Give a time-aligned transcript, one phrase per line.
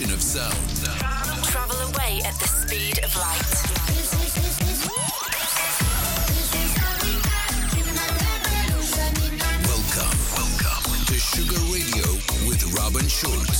[0.00, 1.44] evolution of sound.
[1.44, 3.40] Travel away at the speed of light.
[9.66, 12.06] Welcome, welcome to Sugar Radio
[12.48, 13.59] with Robin Schulz.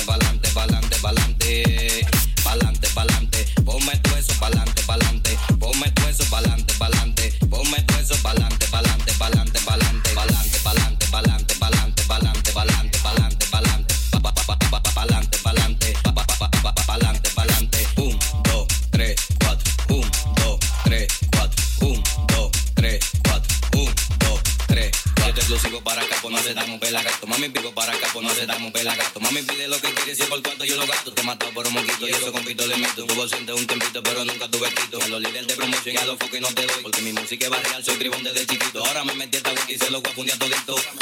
[33.21, 35.01] ausente un tiempito, pero nunca tuve escrito.
[35.01, 36.81] A los líderes de promoción y a los focos y no te doy.
[36.81, 38.85] Porque mi música es barrial, soy tribón desde chiquito.
[38.85, 41.00] Ahora me metí a esta wiki y se lo voy a a todito.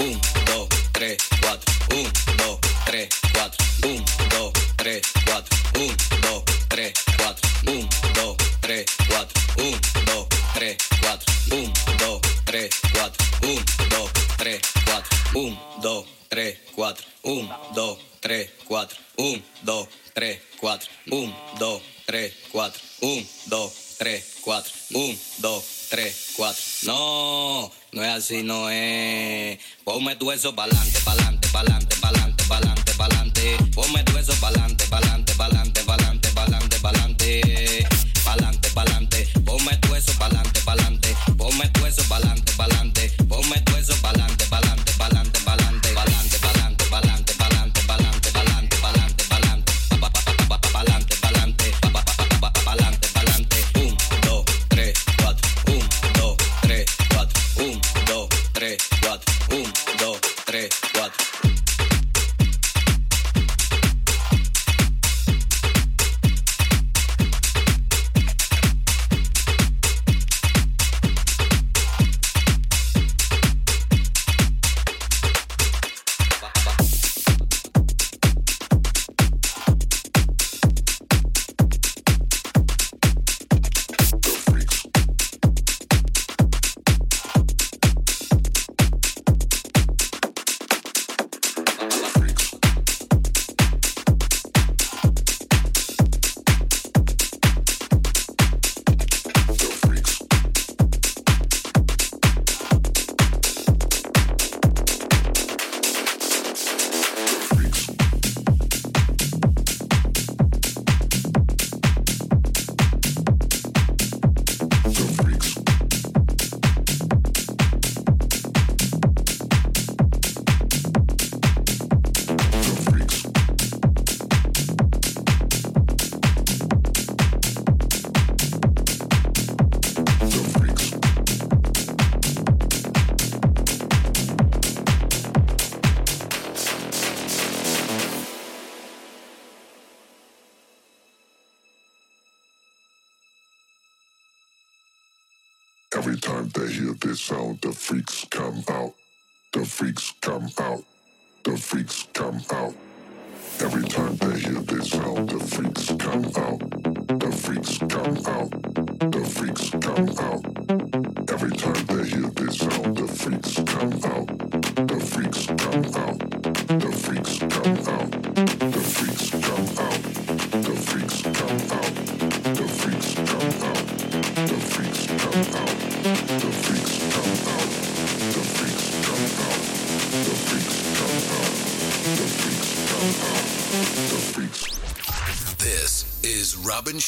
[28.39, 29.59] si no es.
[29.83, 31.88] Ponme tu eso pa'lante, pa'lante, pa'lante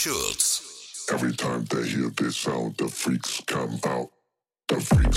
[0.01, 1.08] Schulz.
[1.12, 4.10] Every time they hear this sound, the freaks come out.
[4.67, 5.11] The freaks.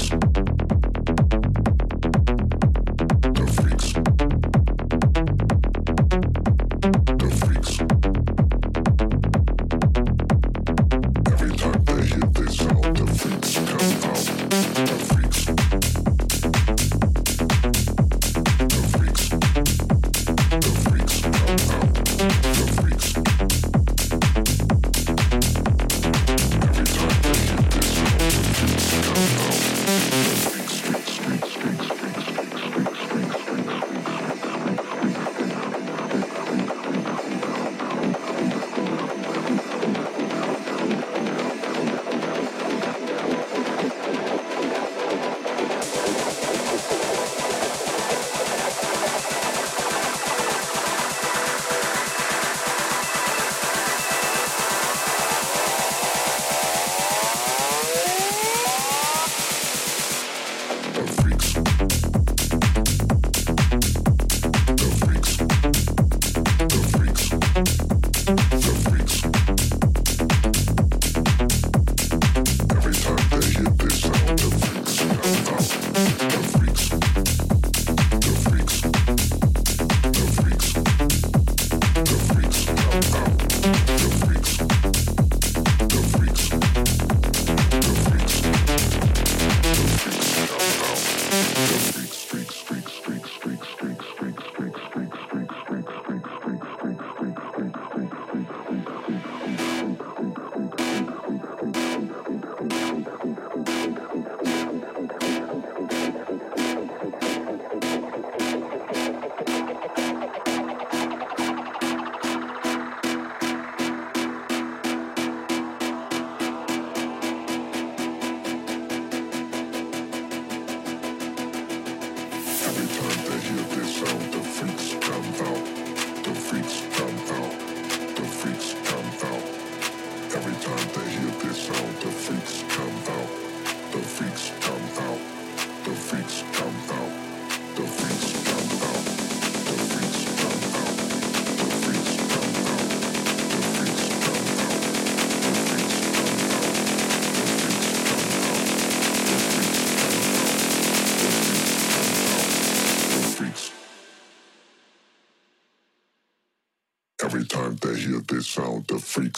[158.55, 159.34] Sound the freak.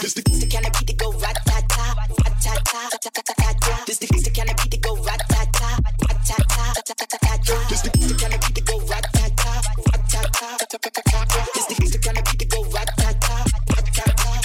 [0.00, 4.30] This the kind of beat that go rat ta ta, rat ta ta, ta the
[4.30, 5.74] kind of beat that go rat ta ta,
[6.06, 9.58] rat ta ta, ta the kind of beat that go rat ta ta,
[9.90, 14.06] rat ta ta, ta the kind of beat that go rat ta ta, rat ta
[14.06, 14.38] ta.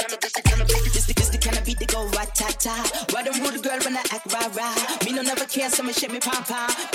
[1.13, 2.73] This the kind of beat that go rat ta ta.
[3.13, 4.73] Why don't rude girl when I act rah?
[5.05, 6.41] Me no never care, so me shake me pom.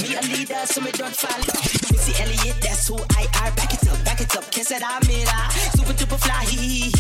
[0.02, 1.46] Me a leader, so me don't follow.
[1.94, 3.54] Missy Elliott, that's who I are.
[3.54, 5.30] Back it up, back it up, Can't it, I'm it.
[5.78, 6.97] Super duper fly, hee.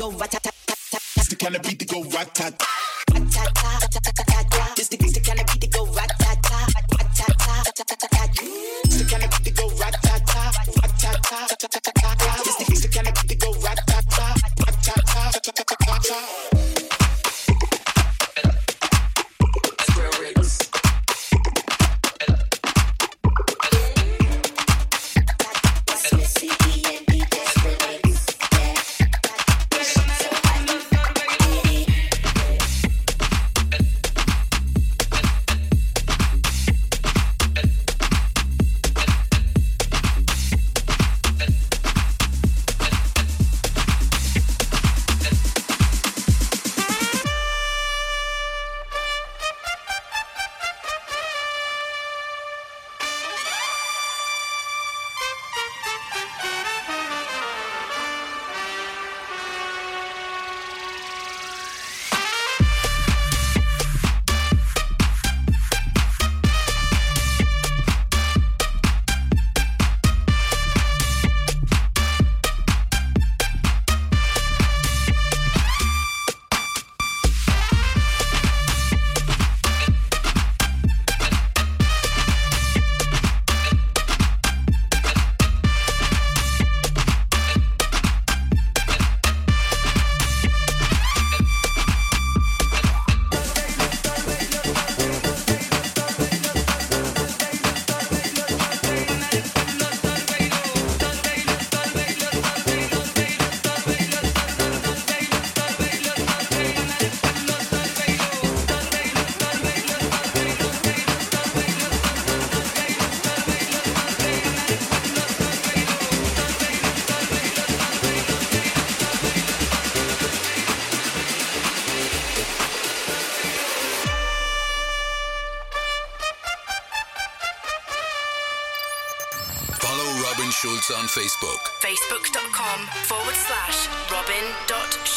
[0.00, 0.34] go rat.
[1.16, 3.79] It's the kind of beat to go rat tat.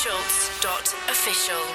[0.03, 1.72] schulz.official.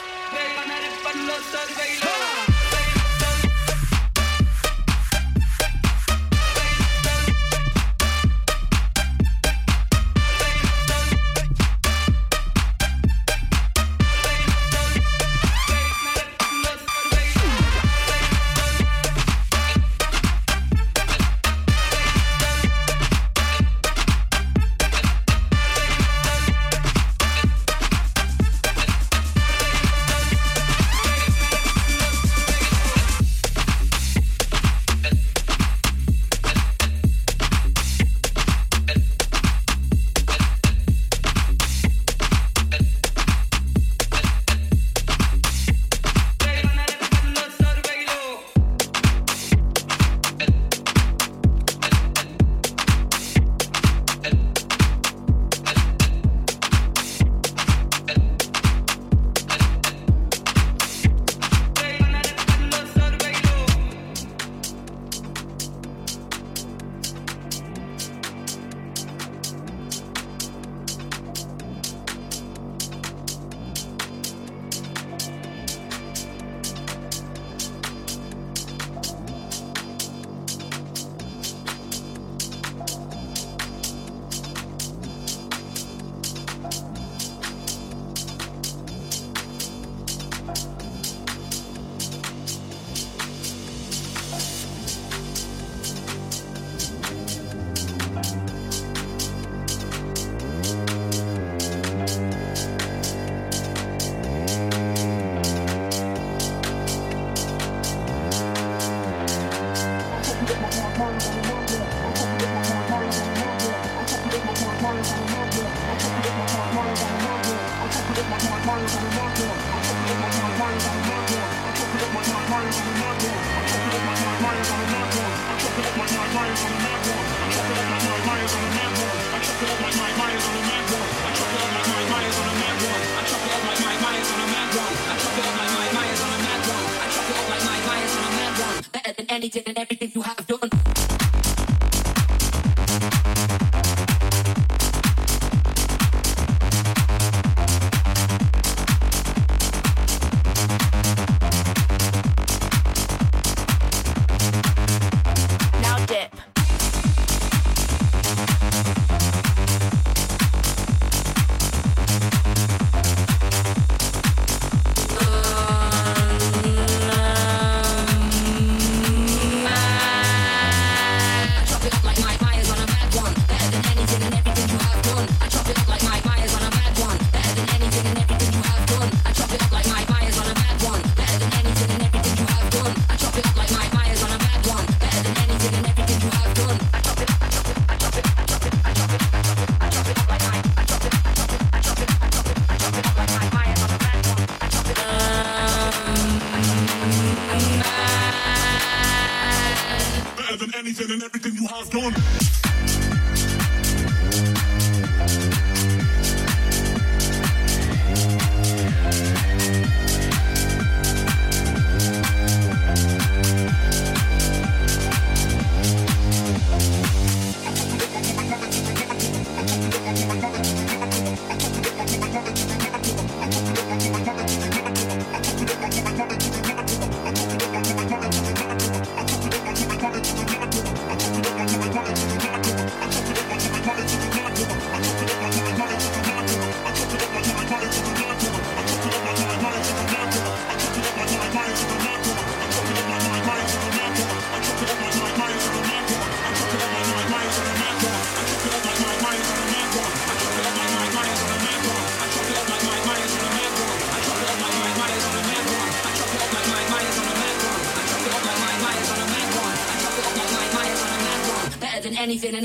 [139.56, 139.77] anything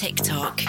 [0.00, 0.59] TikTok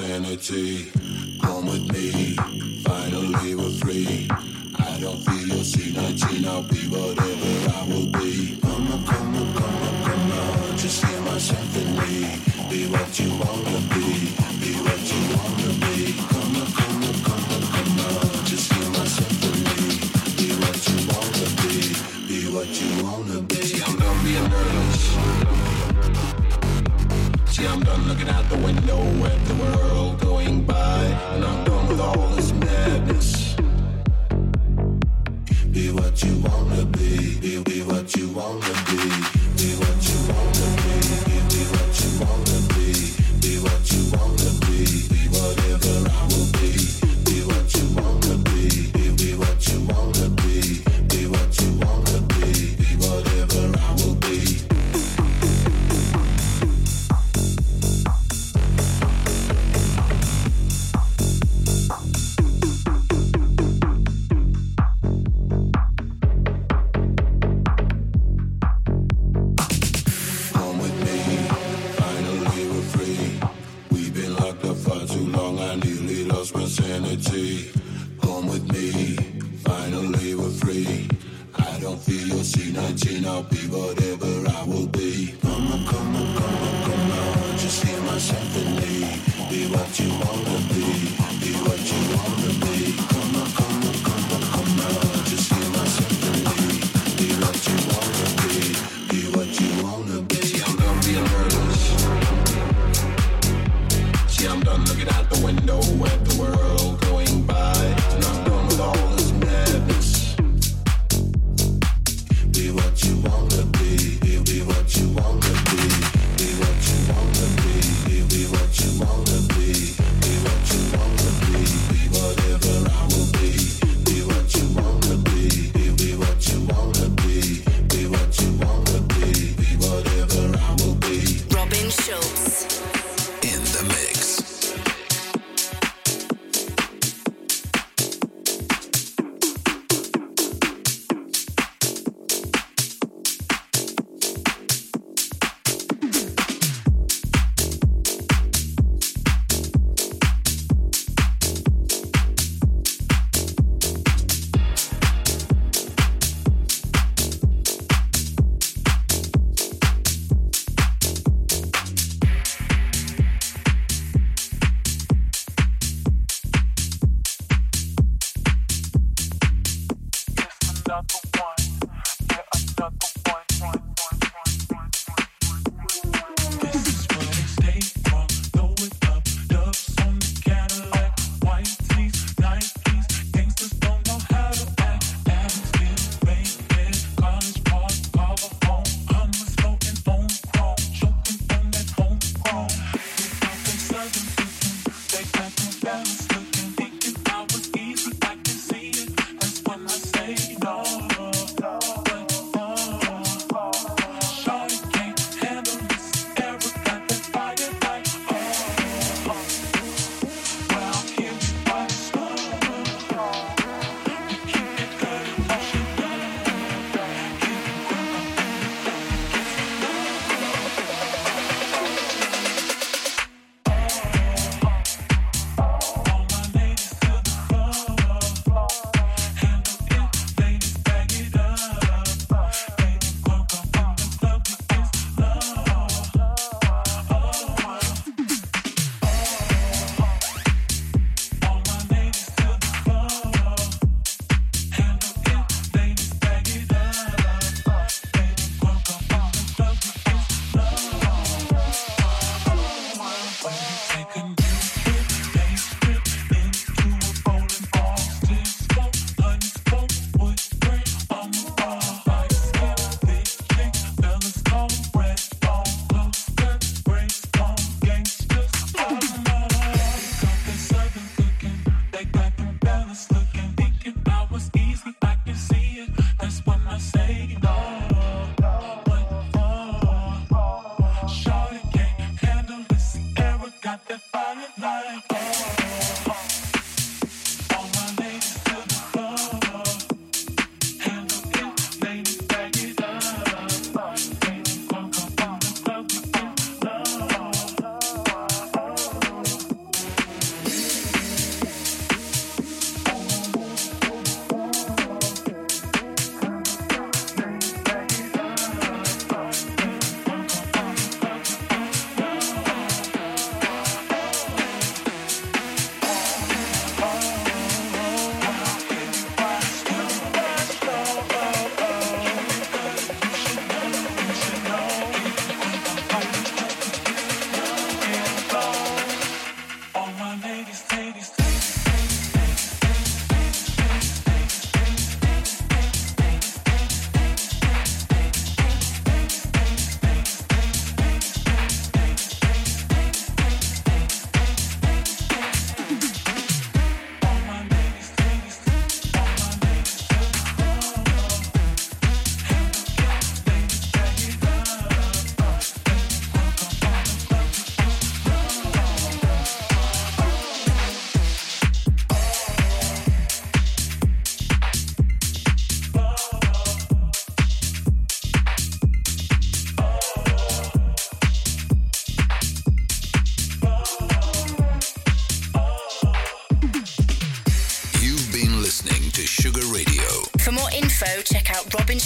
[0.00, 0.99] sanity.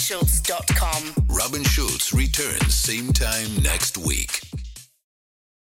[0.05, 1.25] robinschulz.com.
[1.29, 3.94] Robin Schulz returns same time next.